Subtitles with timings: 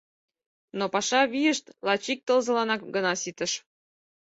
[0.77, 3.51] Но паша вийышт лач ик тылзыланак гына ситыш.